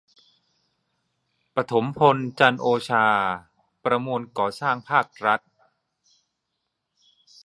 [1.55, 3.05] ปฐมพล จันทร์โอชา
[3.83, 5.39] ประมูลก่อสร้างภาครัฐ